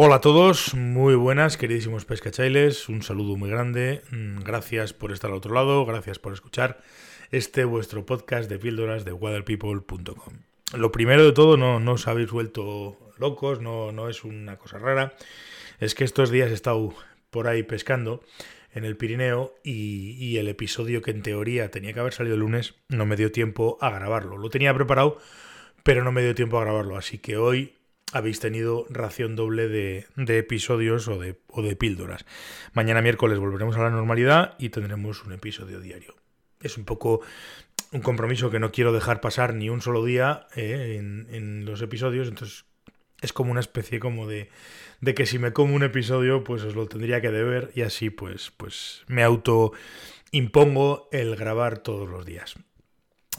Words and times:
Hola 0.00 0.14
a 0.14 0.20
todos, 0.20 0.74
muy 0.74 1.16
buenas, 1.16 1.56
queridísimos 1.56 2.04
pescachailes, 2.04 2.88
un 2.88 3.02
saludo 3.02 3.34
muy 3.34 3.50
grande, 3.50 4.02
mm, 4.12 4.44
gracias 4.44 4.92
por 4.92 5.10
estar 5.10 5.28
al 5.28 5.38
otro 5.38 5.52
lado, 5.52 5.84
gracias 5.84 6.20
por 6.20 6.32
escuchar 6.32 6.78
este 7.32 7.64
vuestro 7.64 8.06
podcast 8.06 8.48
de 8.48 8.60
píldoras 8.60 9.04
de 9.04 9.12
waterpeople.com. 9.12 10.34
Lo 10.76 10.92
primero 10.92 11.24
de 11.24 11.32
todo, 11.32 11.56
no, 11.56 11.80
no 11.80 11.94
os 11.94 12.06
habéis 12.06 12.30
vuelto 12.30 12.96
locos, 13.16 13.60
no, 13.60 13.90
no 13.90 14.08
es 14.08 14.22
una 14.22 14.56
cosa 14.56 14.78
rara, 14.78 15.16
es 15.80 15.96
que 15.96 16.04
estos 16.04 16.30
días 16.30 16.52
he 16.52 16.54
estado 16.54 16.94
por 17.30 17.48
ahí 17.48 17.64
pescando 17.64 18.22
en 18.72 18.84
el 18.84 18.96
Pirineo 18.96 19.56
y, 19.64 20.12
y, 20.24 20.38
el 20.38 20.46
episodio 20.46 21.02
que 21.02 21.10
en 21.10 21.22
teoría 21.22 21.72
tenía 21.72 21.92
que 21.92 21.98
haber 21.98 22.12
salido 22.12 22.36
el 22.36 22.42
lunes 22.42 22.76
no 22.88 23.04
me 23.04 23.16
dio 23.16 23.32
tiempo 23.32 23.78
a 23.80 23.90
grabarlo. 23.90 24.38
Lo 24.38 24.48
tenía 24.48 24.72
preparado, 24.72 25.18
pero 25.82 26.04
no 26.04 26.12
me 26.12 26.22
dio 26.22 26.36
tiempo 26.36 26.56
a 26.56 26.62
grabarlo, 26.62 26.96
así 26.96 27.18
que 27.18 27.36
hoy 27.36 27.77
habéis 28.12 28.40
tenido 28.40 28.86
ración 28.88 29.36
doble 29.36 29.68
de, 29.68 30.06
episodios 30.16 31.08
o 31.08 31.18
de, 31.18 31.38
o 31.48 31.62
de, 31.62 31.76
píldoras. 31.76 32.24
Mañana 32.72 33.02
miércoles 33.02 33.38
volveremos 33.38 33.76
a 33.76 33.82
la 33.82 33.90
normalidad 33.90 34.54
y 34.58 34.70
tendremos 34.70 35.24
un 35.24 35.32
episodio 35.32 35.80
diario. 35.80 36.14
Es 36.60 36.76
un 36.76 36.84
poco 36.84 37.20
un 37.92 38.00
compromiso 38.00 38.50
que 38.50 38.58
no 38.58 38.72
quiero 38.72 38.92
dejar 38.92 39.20
pasar 39.20 39.54
ni 39.54 39.70
un 39.70 39.80
solo 39.80 40.04
día 40.04 40.46
eh, 40.56 40.96
en, 40.98 41.64
los 41.64 41.80
episodios, 41.82 42.28
entonces 42.28 42.64
es 43.20 43.32
como 43.32 43.50
una 43.50 43.60
especie 43.60 43.98
como 43.98 44.26
de, 44.26 44.48
de 45.00 45.14
que 45.14 45.26
si 45.26 45.38
me 45.38 45.52
como 45.52 45.74
un 45.74 45.82
episodio 45.82 46.44
pues 46.44 46.62
os 46.62 46.74
lo 46.74 46.86
tendría 46.86 47.20
que 47.20 47.30
deber 47.30 47.70
y 47.74 47.82
así 47.82 48.10
pues, 48.10 48.52
pues 48.56 49.04
me 49.06 49.22
auto 49.22 49.72
impongo 50.30 51.08
el 51.12 51.36
grabar 51.36 51.78
todos 51.78 52.08
los 52.08 52.24
días. 52.24 52.54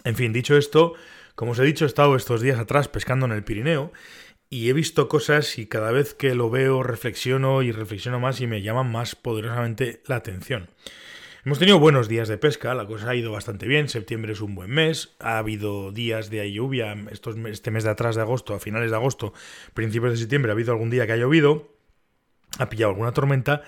En 0.03 0.15
fin, 0.15 0.33
dicho 0.33 0.57
esto, 0.57 0.93
como 1.35 1.51
os 1.51 1.59
he 1.59 1.63
dicho, 1.63 1.85
he 1.85 1.87
estado 1.87 2.15
estos 2.15 2.41
días 2.41 2.59
atrás 2.59 2.87
pescando 2.87 3.25
en 3.25 3.31
el 3.31 3.43
Pirineo 3.43 3.91
y 4.49 4.69
he 4.69 4.73
visto 4.73 5.07
cosas 5.07 5.59
y 5.59 5.67
cada 5.67 5.91
vez 5.91 6.15
que 6.15 6.33
lo 6.33 6.49
veo 6.49 6.81
reflexiono 6.81 7.61
y 7.61 7.71
reflexiono 7.71 8.19
más 8.19 8.41
y 8.41 8.47
me 8.47 8.61
llaman 8.61 8.91
más 8.91 9.15
poderosamente 9.15 10.01
la 10.07 10.15
atención. 10.15 10.69
Hemos 11.45 11.59
tenido 11.59 11.79
buenos 11.79 12.07
días 12.07 12.27
de 12.27 12.37
pesca, 12.37 12.73
la 12.73 12.85
cosa 12.85 13.11
ha 13.11 13.15
ido 13.15 13.31
bastante 13.31 13.67
bien, 13.67 13.87
septiembre 13.87 14.33
es 14.33 14.41
un 14.41 14.55
buen 14.55 14.71
mes, 14.71 15.15
ha 15.19 15.37
habido 15.37 15.91
días 15.91 16.29
de 16.29 16.51
lluvia, 16.51 16.95
este 17.11 17.71
mes 17.71 17.83
de 17.83 17.89
atrás 17.91 18.15
de 18.15 18.21
agosto, 18.21 18.53
a 18.53 18.59
finales 18.59 18.89
de 18.89 18.97
agosto, 18.97 19.33
principios 19.73 20.11
de 20.11 20.17
septiembre, 20.17 20.51
ha 20.51 20.53
habido 20.53 20.73
algún 20.73 20.89
día 20.89 21.05
que 21.05 21.13
ha 21.13 21.17
llovido, 21.17 21.69
ha 22.57 22.69
pillado 22.69 22.91
alguna 22.91 23.13
tormenta 23.13 23.61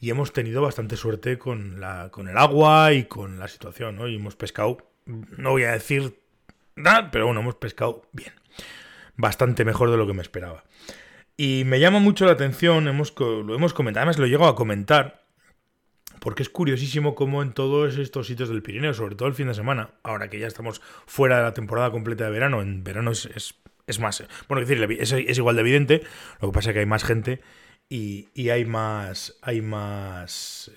y 0.00 0.10
hemos 0.10 0.32
tenido 0.32 0.60
bastante 0.60 0.96
suerte 0.96 1.38
con, 1.38 1.80
la, 1.80 2.10
con 2.10 2.28
el 2.28 2.36
agua 2.36 2.92
y 2.92 3.04
con 3.04 3.38
la 3.38 3.48
situación, 3.48 3.96
¿no? 3.96 4.06
Y 4.06 4.16
hemos 4.16 4.36
pescado, 4.36 4.78
no 5.06 5.52
voy 5.52 5.62
a 5.62 5.72
decir 5.72 6.18
nada, 6.76 7.10
pero 7.10 7.24
bueno, 7.24 7.40
hemos 7.40 7.54
pescado 7.54 8.02
bien 8.12 8.32
bastante 9.16 9.64
mejor 9.64 9.90
de 9.90 9.96
lo 9.96 10.06
que 10.06 10.14
me 10.14 10.22
esperaba. 10.22 10.64
Y 11.36 11.64
me 11.66 11.80
llama 11.80 11.98
mucho 11.98 12.26
la 12.26 12.32
atención, 12.32 12.86
hemos, 12.86 13.14
lo 13.18 13.54
hemos 13.54 13.74
comentado, 13.74 14.02
además 14.02 14.18
lo 14.18 14.26
llego 14.26 14.46
a 14.46 14.54
comentar, 14.54 15.24
porque 16.20 16.42
es 16.42 16.48
curiosísimo 16.48 17.14
cómo 17.14 17.42
en 17.42 17.52
todos 17.52 17.98
estos 17.98 18.28
sitios 18.28 18.48
del 18.48 18.62
Pirineo, 18.62 18.94
sobre 18.94 19.16
todo 19.16 19.28
el 19.28 19.34
fin 19.34 19.48
de 19.48 19.54
semana, 19.54 19.90
ahora 20.04 20.30
que 20.30 20.38
ya 20.38 20.46
estamos 20.46 20.80
fuera 21.06 21.38
de 21.38 21.42
la 21.42 21.54
temporada 21.54 21.90
completa 21.90 22.24
de 22.24 22.30
verano, 22.30 22.62
en 22.62 22.84
verano 22.84 23.10
es, 23.10 23.28
es, 23.86 24.00
más, 24.00 24.24
bueno, 24.48 24.64
decir, 24.64 24.80
es, 24.98 25.12
es, 25.12 25.38
igual 25.38 25.56
de 25.56 25.62
evidente, 25.62 26.02
lo 26.40 26.48
que 26.48 26.54
pasa 26.54 26.70
es 26.70 26.74
que 26.74 26.80
hay 26.80 26.86
más 26.86 27.04
gente 27.04 27.40
y, 27.88 28.28
y 28.32 28.50
hay 28.50 28.64
más, 28.64 29.36
hay 29.42 29.60
más, 29.60 30.70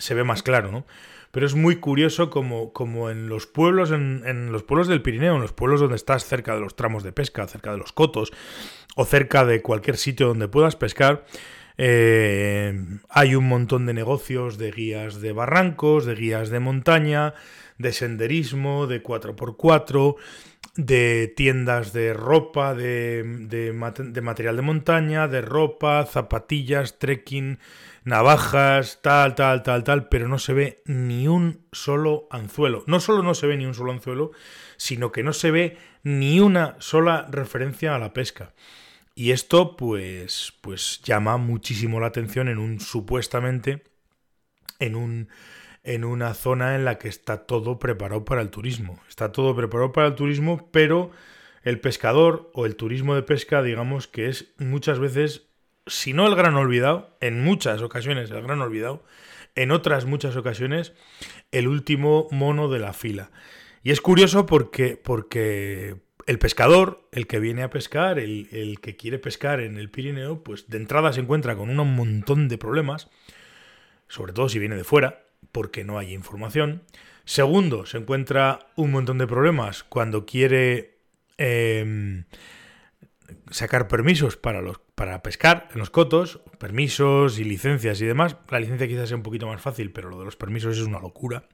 se 0.00 0.14
ve 0.14 0.24
más 0.24 0.42
claro, 0.42 0.72
¿no? 0.72 0.84
pero 1.30 1.46
es 1.46 1.54
muy 1.54 1.76
curioso 1.76 2.30
como, 2.30 2.72
como 2.72 3.10
en 3.10 3.28
los 3.28 3.46
pueblos, 3.46 3.92
en, 3.92 4.50
los 4.52 4.62
pueblos 4.64 4.88
del 4.88 5.02
Pirineo, 5.02 5.36
en 5.36 5.42
los 5.42 5.52
pueblos 5.52 5.80
donde 5.80 5.96
estás 5.96 6.24
cerca 6.24 6.54
de 6.54 6.60
los 6.60 6.74
tramos 6.74 7.04
de 7.04 7.12
pesca, 7.12 7.46
cerca 7.46 7.70
de 7.72 7.78
los 7.78 7.92
cotos, 7.92 8.32
o 8.96 9.04
cerca 9.04 9.44
de 9.44 9.62
cualquier 9.62 9.96
sitio 9.96 10.26
donde 10.26 10.48
puedas 10.48 10.74
pescar, 10.74 11.24
eh, 11.78 12.84
hay 13.08 13.34
un 13.36 13.48
montón 13.48 13.86
de 13.86 13.94
negocios 13.94 14.58
de 14.58 14.72
guías 14.72 15.20
de 15.20 15.32
barrancos, 15.32 16.04
de 16.04 16.14
guías 16.16 16.50
de 16.50 16.60
montaña, 16.60 17.34
de 17.78 17.92
senderismo, 17.92 18.86
de 18.86 19.02
4x4, 19.02 20.16
de 20.86 21.32
tiendas 21.36 21.92
de 21.92 22.14
ropa, 22.14 22.74
de, 22.74 23.22
de, 23.24 23.72
material 24.22 24.56
de 24.56 24.62
montaña, 24.62 25.28
de 25.28 25.42
ropa, 25.42 26.06
zapatillas, 26.06 26.98
trekking, 26.98 27.58
navajas, 28.04 29.00
tal, 29.02 29.34
tal, 29.34 29.62
tal, 29.62 29.84
tal, 29.84 30.08
pero 30.08 30.28
no 30.28 30.38
se 30.38 30.52
ve 30.54 30.82
ni 30.86 31.28
un 31.28 31.66
solo 31.72 32.28
anzuelo. 32.30 32.82
No 32.86 33.00
solo 33.00 33.22
no 33.22 33.34
se 33.34 33.46
ve 33.46 33.56
ni 33.56 33.66
un 33.66 33.74
solo 33.74 33.92
anzuelo, 33.92 34.30
sino 34.76 35.12
que 35.12 35.22
no 35.22 35.32
se 35.32 35.50
ve 35.50 35.76
ni 36.02 36.40
una 36.40 36.76
sola 36.78 37.26
referencia 37.30 37.94
a 37.94 37.98
la 37.98 38.14
pesca. 38.14 38.54
Y 39.14 39.32
esto, 39.32 39.76
pues, 39.76 40.54
pues 40.62 41.02
llama 41.04 41.36
muchísimo 41.36 42.00
la 42.00 42.06
atención 42.06 42.48
en 42.48 42.58
un 42.58 42.80
supuestamente 42.80 43.82
en 44.78 44.96
un 44.96 45.28
en 45.82 46.04
una 46.04 46.34
zona 46.34 46.74
en 46.74 46.84
la 46.84 46.98
que 46.98 47.08
está 47.08 47.46
todo 47.46 47.78
preparado 47.78 48.24
para 48.24 48.42
el 48.42 48.50
turismo. 48.50 49.00
Está 49.08 49.32
todo 49.32 49.54
preparado 49.56 49.92
para 49.92 50.08
el 50.08 50.14
turismo, 50.14 50.68
pero 50.72 51.10
el 51.62 51.80
pescador 51.80 52.50
o 52.54 52.66
el 52.66 52.76
turismo 52.76 53.14
de 53.14 53.22
pesca, 53.22 53.62
digamos 53.62 54.08
que 54.08 54.28
es 54.28 54.52
muchas 54.58 54.98
veces 54.98 55.50
si 55.86 56.12
no 56.12 56.26
el 56.26 56.36
gran 56.36 56.54
olvidado, 56.54 57.16
en 57.20 57.42
muchas 57.42 57.82
ocasiones 57.82 58.30
el 58.30 58.42
gran 58.42 58.60
olvidado, 58.60 59.02
en 59.54 59.70
otras 59.70 60.04
muchas 60.04 60.36
ocasiones 60.36 60.92
el 61.50 61.68
último 61.68 62.28
mono 62.30 62.68
de 62.68 62.78
la 62.78 62.92
fila. 62.92 63.30
Y 63.82 63.90
es 63.90 64.00
curioso 64.00 64.46
porque, 64.46 64.96
porque 65.02 65.96
el 66.26 66.38
pescador, 66.38 67.08
el 67.12 67.26
que 67.26 67.40
viene 67.40 67.62
a 67.62 67.70
pescar, 67.70 68.18
el, 68.18 68.48
el, 68.52 68.80
que 68.80 68.96
quiere 68.96 69.18
pescar 69.18 69.60
en 69.60 69.78
el 69.78 69.90
Pirineo, 69.90 70.44
pues 70.44 70.68
de 70.68 70.76
entrada 70.76 71.12
se 71.12 71.20
encuentra 71.20 71.56
con 71.56 71.70
un 71.70 71.96
montón 71.96 72.48
de 72.48 72.58
problemas, 72.58 73.08
sobre 74.08 74.32
todo 74.32 74.48
si 74.48 74.58
viene 74.58 74.76
de 74.76 74.84
fuera, 74.84 75.24
porque 75.52 75.84
no 75.84 75.98
hay 75.98 76.12
información. 76.12 76.82
Segundo, 77.24 77.86
se 77.86 77.98
encuentra 77.98 78.70
un 78.76 78.90
montón 78.90 79.18
de 79.18 79.26
problemas 79.26 79.84
cuando 79.84 80.26
quiere 80.26 80.98
eh, 81.38 82.24
sacar 83.50 83.88
permisos 83.88 84.36
para, 84.36 84.62
los, 84.62 84.80
para 84.94 85.22
pescar 85.22 85.68
en 85.72 85.78
los 85.78 85.90
cotos, 85.90 86.40
permisos 86.58 87.38
y 87.38 87.44
licencias 87.44 88.00
y 88.00 88.06
demás. 88.06 88.36
La 88.48 88.60
licencia 88.60 88.88
quizás 88.88 89.08
sea 89.08 89.16
un 89.16 89.22
poquito 89.22 89.46
más 89.46 89.60
fácil, 89.60 89.92
pero 89.92 90.08
lo 90.10 90.18
de 90.18 90.24
los 90.24 90.36
permisos 90.36 90.78
es 90.78 90.84
una 90.84 91.00
locura. 91.00 91.48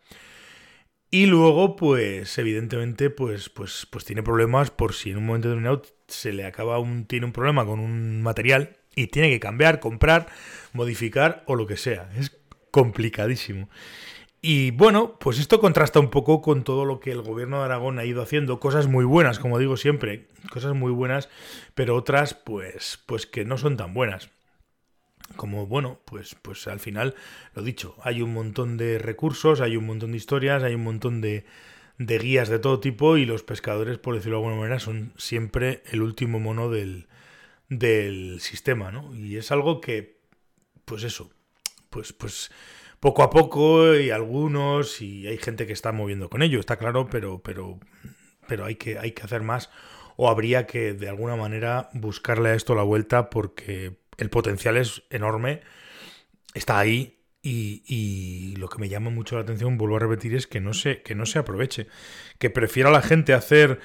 Y 1.11 1.27
luego, 1.27 1.77
pues, 1.77 2.37
evidentemente, 2.39 3.11
pues, 3.11 3.49
pues, 3.49 3.87
pues 3.91 4.05
tiene 4.05 4.23
problemas 4.23 4.71
por 4.71 4.93
si 4.93 5.11
en 5.11 5.19
un 5.19 5.27
momento 5.27 5.49
determinado 5.49 5.83
se 6.09 6.33
le 6.33 6.45
acaba 6.45 6.79
un, 6.79 7.07
tiene 7.07 7.27
un 7.27 7.33
problema 7.33 7.65
con 7.65 7.79
un 7.81 8.23
material 8.23 8.77
y 8.95 9.07
tiene 9.07 9.31
que 9.31 9.39
cambiar, 9.39 9.79
comprar, 9.79 10.27
modificar 10.73 11.45
o 11.47 11.55
lo 11.55 11.67
que 11.67 11.77
sea. 11.77 12.11
Es 12.19 12.36
complicadísimo. 12.77 13.71
Y 14.43 14.71
bueno, 14.71 15.19
pues 15.19 15.39
esto 15.39 15.61
contrasta 15.61 15.99
un 15.99 16.11
poco 16.11 16.43
con 16.43 16.63
todo 16.63 16.85
lo 16.85 17.01
que 17.01 17.11
el 17.11 17.23
gobierno 17.23 17.59
de 17.59 17.65
Aragón 17.65 17.99
ha 17.99 18.05
ido 18.05 18.21
haciendo, 18.21 18.61
cosas 18.61 18.87
muy 18.87 19.07
buenas, 19.07 19.39
como 19.39 19.59
digo 19.59 19.79
siempre, 19.79 20.29
cosas 20.51 20.75
muy 20.75 20.93
buenas, 20.93 21.31
pero 21.75 21.97
otras 21.97 22.35
pues 22.35 23.03
pues 23.07 23.25
que 23.25 23.47
no 23.47 23.57
son 23.57 23.79
tan 23.79 23.95
buenas. 23.95 24.29
Como 25.37 25.67
bueno, 25.67 26.01
pues 26.05 26.37
pues 26.43 26.69
al 26.69 26.79
final 26.79 27.15
lo 27.55 27.63
dicho, 27.63 27.97
hay 28.03 28.21
un 28.21 28.35
montón 28.35 28.77
de 28.77 28.99
recursos, 28.99 29.63
hay 29.63 29.79
un 29.79 29.87
montón 29.87 30.11
de 30.11 30.19
historias, 30.19 30.63
hay 30.63 30.75
un 30.75 30.85
montón 30.85 31.23
de 31.23 31.47
de 31.99 32.19
guías 32.19 32.51
de 32.51 32.59
todo 32.59 32.79
tipo 32.79 33.17
y 33.17 33.25
los 33.25 33.43
pescadores, 33.43 33.97
por 33.97 34.15
decirlo 34.15 34.37
de 34.37 34.45
alguna 34.45 34.61
manera, 34.61 34.81
son 34.81 35.15
siempre 35.17 35.83
el 35.91 36.03
último 36.03 36.39
mono 36.41 36.69
del, 36.69 37.07
del 37.71 38.39
sistema, 38.41 38.93
¿no? 38.93 39.17
Y 39.17 39.39
es 39.39 39.51
algo 39.51 39.81
que, 39.81 40.21
pues 40.85 41.05
eso, 41.05 41.31
pues, 41.97 42.13
pues 42.13 42.51
poco 43.01 43.23
a 43.23 43.31
poco 43.31 43.95
y 43.95 44.11
algunos 44.11 45.01
y 45.01 45.27
hay 45.27 45.39
gente 45.39 45.67
que 45.67 45.73
está 45.73 45.93
moviendo 45.93 46.29
con 46.29 46.43
ello, 46.43 46.61
está 46.61 46.77
claro, 46.77 47.09
pero, 47.11 47.43
pero, 47.43 47.81
pero 48.47 48.67
hay, 48.67 48.75
que, 48.75 48.99
hay 48.99 49.13
que 49.13 49.23
hacer 49.23 49.41
más 49.41 49.71
o 50.17 50.29
habría 50.29 50.67
que 50.67 50.93
de 50.93 51.09
alguna 51.09 51.37
manera 51.37 51.89
buscarle 51.95 52.51
a 52.51 52.55
esto 52.55 52.75
la 52.75 52.83
vuelta 52.83 53.31
porque 53.31 53.97
el 54.19 54.29
potencial 54.29 54.77
es 54.77 55.05
enorme, 55.09 55.63
está 56.53 56.79
ahí 56.79 57.15
y, 57.43 58.55
lo 58.59 58.69
que 58.69 58.79
me 58.79 58.91
llama 58.91 59.09
mucho 59.09 59.37
la 59.37 59.43
atención, 59.43 59.79
vuelvo 59.79 59.97
a 59.97 60.01
repetir, 60.01 60.35
es 60.35 60.47
que 60.47 60.61
no 60.61 60.75
se, 60.75 61.01
que 61.01 61.15
no 61.15 61.25
se 61.25 61.39
aproveche, 61.39 61.87
que 62.39 62.51
prefiera 62.51 62.91
la 62.91 63.01
gente 63.01 63.33
hacer 63.33 63.81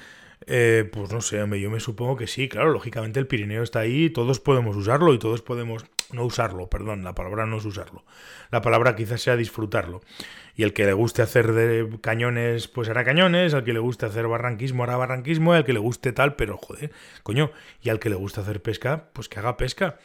eh, 0.46 0.88
pues 0.92 1.12
no 1.12 1.20
sé, 1.20 1.38
yo 1.38 1.70
me 1.70 1.80
supongo 1.80 2.16
que 2.16 2.26
sí, 2.26 2.48
claro, 2.48 2.72
lógicamente 2.72 3.20
el 3.20 3.26
Pirineo 3.26 3.62
está 3.62 3.80
ahí, 3.80 4.10
todos 4.10 4.40
podemos 4.40 4.76
usarlo 4.76 5.14
y 5.14 5.18
todos 5.18 5.40
podemos 5.40 5.84
no 6.12 6.24
usarlo, 6.24 6.68
perdón, 6.68 7.04
la 7.04 7.14
palabra 7.14 7.46
no 7.46 7.58
es 7.58 7.64
usarlo. 7.64 8.04
La 8.50 8.62
palabra 8.62 8.94
quizás 8.94 9.22
sea 9.22 9.36
disfrutarlo. 9.36 10.02
Y 10.54 10.62
el 10.62 10.72
que 10.72 10.84
le 10.84 10.92
guste 10.92 11.22
hacer 11.22 11.52
de 11.52 11.88
cañones, 12.00 12.68
pues 12.68 12.88
hará 12.88 13.04
cañones, 13.04 13.54
al 13.54 13.64
que 13.64 13.72
le 13.72 13.78
guste 13.78 14.06
hacer 14.06 14.28
barranquismo 14.28 14.84
hará 14.84 14.96
barranquismo, 14.96 15.54
y 15.54 15.56
al 15.56 15.64
que 15.64 15.72
le 15.72 15.78
guste 15.78 16.12
tal, 16.12 16.36
pero 16.36 16.56
joder, 16.58 16.92
coño, 17.22 17.50
y 17.80 17.88
al 17.88 17.98
que 17.98 18.10
le 18.10 18.16
guste 18.16 18.40
hacer 18.40 18.62
pesca, 18.62 19.08
pues 19.12 19.28
que 19.28 19.38
haga 19.38 19.56
pesca. 19.56 19.98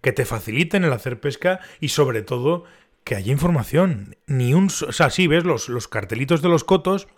Que 0.00 0.12
te 0.12 0.24
faciliten 0.24 0.84
el 0.84 0.92
hacer 0.92 1.20
pesca 1.20 1.60
y 1.80 1.88
sobre 1.88 2.22
todo 2.22 2.64
que 3.04 3.16
haya 3.16 3.32
información. 3.32 4.16
Ni 4.26 4.54
un, 4.54 4.66
o 4.66 4.92
sea, 4.92 5.10
sí, 5.10 5.26
ves 5.26 5.44
los, 5.44 5.68
los 5.68 5.88
cartelitos 5.88 6.42
de 6.42 6.48
los 6.48 6.62
cotos, 6.62 7.08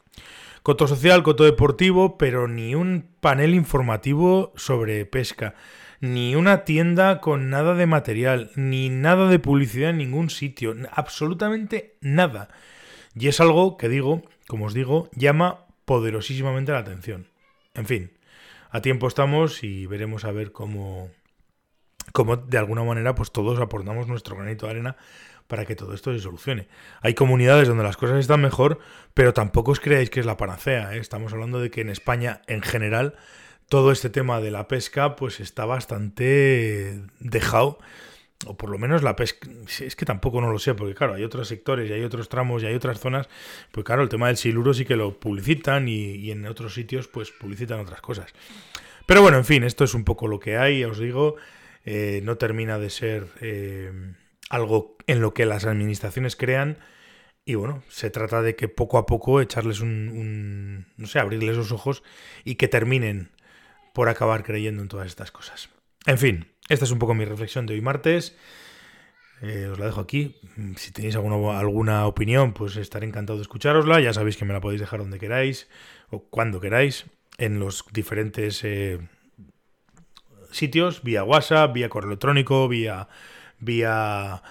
coto 0.63 0.87
social, 0.87 1.23
coto 1.23 1.45
deportivo, 1.45 2.17
pero 2.17 2.49
ni 2.49 2.75
un 2.75 3.09
panel 3.21 3.55
informativo 3.55 4.53
sobre 4.57 5.05
pesca 5.05 5.55
ni 6.01 6.35
una 6.35 6.65
tienda 6.65 7.21
con 7.21 7.51
nada 7.51 7.75
de 7.75 7.87
material, 7.87 8.51
ni 8.57 8.89
nada 8.89 9.29
de 9.29 9.39
publicidad 9.39 9.91
en 9.91 9.99
ningún 9.99 10.31
sitio, 10.31 10.75
absolutamente 10.93 11.97
nada. 12.01 12.49
Y 13.15 13.29
es 13.29 13.41
algo 13.41 13.77
que 13.77 13.89
digo, 13.89 14.23
como 14.49 14.67
os 14.67 14.75
digo, 14.75 15.11
llama 15.15 15.67
poderosísimamente 15.85 16.73
la 16.73 16.79
atención. 16.79 17.29
En 17.75 17.87
fin, 17.87 18.13
a 18.71 18.81
tiempo 18.81 19.09
estamos 19.09 19.63
y 19.63 19.87
veremos 19.87 20.25
a 20.25 20.33
ver 20.33 20.53
cómo, 20.53 21.11
cómo 22.13 22.37
de 22.37 22.59
alguna 22.59 22.83
manera 22.83 23.15
pues 23.15 23.31
todos 23.31 23.61
aportamos 23.61 24.07
nuestro 24.07 24.37
granito 24.37 24.67
de 24.67 24.73
arena 24.73 24.97
para 25.49 25.67
que 25.67 25.75
todo 25.75 25.93
esto 25.93 26.13
se 26.13 26.21
solucione. 26.21 26.69
Hay 27.03 27.15
comunidades 27.15 27.67
donde 27.67 27.83
las 27.83 27.97
cosas 27.97 28.21
están 28.21 28.41
mejor, 28.41 28.79
pero 29.13 29.35
tampoco 29.35 29.73
os 29.73 29.81
creáis 29.81 30.09
que 30.09 30.21
es 30.21 30.27
la 30.27 30.37
panacea. 30.37 30.95
¿eh? 30.95 30.99
Estamos 30.99 31.33
hablando 31.33 31.61
de 31.61 31.71
que 31.71 31.81
en 31.81 31.91
España 31.91 32.41
en 32.47 32.63
general 32.63 33.17
todo 33.71 33.93
este 33.93 34.11
tema 34.11 34.41
de 34.41 34.51
la 34.51 34.67
pesca 34.67 35.15
pues 35.15 35.39
está 35.39 35.65
bastante 35.65 37.01
dejado. 37.21 37.79
O 38.47 38.57
por 38.57 38.69
lo 38.71 38.79
menos 38.79 39.03
la 39.03 39.17
pesca, 39.17 39.49
es 39.81 39.95
que 39.95 40.07
tampoco 40.07 40.41
no 40.41 40.51
lo 40.51 40.59
sé, 40.59 40.75
porque 40.75 40.95
claro, 40.95 41.15
hay 41.15 41.23
otros 41.23 41.47
sectores 41.47 41.89
y 41.89 41.93
hay 41.93 42.03
otros 42.03 42.29
tramos 42.29 42.63
y 42.63 42.67
hay 42.67 42.75
otras 42.75 42.99
zonas, 42.99 43.29
pues 43.71 43.85
claro, 43.85 44.03
el 44.03 44.09
tema 44.09 44.29
del 44.29 44.39
siluro 44.39 44.73
sí 44.75 44.87
que 44.87 44.97
lo 44.97 45.21
publicitan 45.21 45.89
y, 45.89 46.31
en 46.31 46.47
otros 46.47 46.75
sitios 46.75 47.07
pues 47.07 47.31
publicitan 47.31 47.79
otras 47.79 48.01
cosas. 48.01 48.33
Pero 49.07 49.23
bueno, 49.23 49.37
en 49.37 49.45
fin, 49.45 49.63
esto 49.63 49.85
es 49.85 49.95
un 49.95 50.05
poco 50.05 50.27
lo 50.27 50.41
que 50.41 50.57
hay, 50.57 50.83
os 50.85 50.99
digo, 50.99 51.37
eh, 51.85 52.23
no 52.25 52.39
termina 52.39 52.79
de 52.79 52.91
ser 52.91 53.27
eh, 53.41 53.93
algo 54.49 54.97
en 55.07 55.21
lo 55.21 55.33
que 55.33 55.47
las 55.47 55.65
administraciones 55.65 56.35
crean. 56.35 56.79
Y 57.45 57.55
bueno, 57.55 57.83
se 57.89 58.11
trata 58.11 58.43
de 58.43 58.57
que 58.57 58.69
poco 58.69 58.99
a 58.99 59.07
poco 59.07 59.41
echarles 59.41 59.81
un 59.81 60.87
no 60.97 61.07
sé, 61.07 61.21
abrirles 61.21 61.57
los 61.57 61.73
ojos 61.73 62.03
y 62.45 62.55
que 62.57 62.67
terminen 62.67 63.31
por 63.93 64.09
acabar 64.09 64.45
creyendo 64.45 64.83
en 64.83 64.89
todas 64.89 65.07
estas 65.07 65.31
cosas. 65.31 65.69
En 66.07 66.19
fin, 66.19 66.53
esta 66.69 66.85
es 66.85 66.91
un 66.91 66.99
poco 66.99 67.15
mi 67.15 67.25
reflexión 67.25 67.67
de 67.67 67.75
hoy 67.75 67.81
martes. 67.81 68.37
Eh, 69.43 69.69
os 69.73 69.79
la 69.79 69.87
dejo 69.87 70.01
aquí. 70.01 70.37
Si 70.77 70.93
tenéis 70.93 71.17
alguna, 71.17 71.59
alguna 71.59 72.07
opinión, 72.07 72.53
pues 72.53 72.77
estaré 72.77 73.07
encantado 73.07 73.39
de 73.39 73.43
escucharosla. 73.43 74.01
Ya 74.01 74.13
sabéis 74.13 74.37
que 74.37 74.45
me 74.45 74.53
la 74.53 74.61
podéis 74.61 74.81
dejar 74.81 75.01
donde 75.01 75.19
queráis 75.19 75.69
o 76.11 76.25
cuando 76.25 76.61
queráis, 76.61 77.07
en 77.39 77.59
los 77.59 77.85
diferentes 77.93 78.63
eh, 78.65 78.99
sitios, 80.51 81.03
vía 81.03 81.25
WhatsApp, 81.25 81.73
vía 81.73 81.89
correo 81.89 82.11
electrónico, 82.11 82.69
vía, 82.69 83.09
vía 83.59 84.43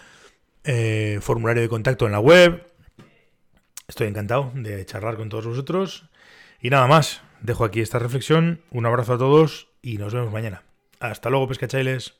eh, 0.63 1.19
formulario 1.21 1.61
de 1.61 1.69
contacto 1.69 2.05
en 2.05 2.13
la 2.13 2.19
web. 2.19 2.65
Estoy 3.87 4.07
encantado 4.07 4.51
de 4.55 4.85
charlar 4.85 5.17
con 5.17 5.29
todos 5.29 5.45
vosotros. 5.45 6.09
Y 6.61 6.69
nada 6.69 6.87
más, 6.87 7.21
dejo 7.41 7.65
aquí 7.65 7.81
esta 7.81 7.99
reflexión. 7.99 8.61
Un 8.71 8.85
abrazo 8.85 9.13
a 9.13 9.17
todos 9.17 9.69
y 9.81 9.97
nos 9.97 10.13
vemos 10.13 10.31
mañana. 10.31 10.63
Hasta 10.99 11.29
luego, 11.29 11.47
pescachailes. 11.47 12.15